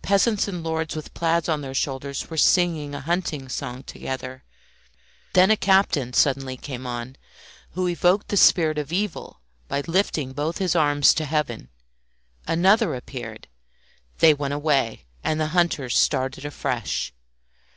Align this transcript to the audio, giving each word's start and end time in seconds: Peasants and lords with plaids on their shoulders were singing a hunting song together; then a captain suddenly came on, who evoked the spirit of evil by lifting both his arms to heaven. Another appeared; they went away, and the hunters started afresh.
Peasants 0.00 0.46
and 0.46 0.62
lords 0.62 0.94
with 0.94 1.12
plaids 1.12 1.48
on 1.48 1.60
their 1.60 1.74
shoulders 1.74 2.30
were 2.30 2.36
singing 2.36 2.94
a 2.94 3.00
hunting 3.00 3.48
song 3.48 3.82
together; 3.82 4.44
then 5.32 5.50
a 5.50 5.56
captain 5.56 6.12
suddenly 6.12 6.56
came 6.56 6.86
on, 6.86 7.16
who 7.72 7.88
evoked 7.88 8.28
the 8.28 8.36
spirit 8.36 8.78
of 8.78 8.92
evil 8.92 9.40
by 9.66 9.80
lifting 9.88 10.32
both 10.32 10.58
his 10.58 10.76
arms 10.76 11.12
to 11.12 11.24
heaven. 11.24 11.68
Another 12.46 12.94
appeared; 12.94 13.48
they 14.18 14.32
went 14.32 14.54
away, 14.54 15.04
and 15.24 15.40
the 15.40 15.48
hunters 15.48 15.98
started 15.98 16.44
afresh. 16.44 17.12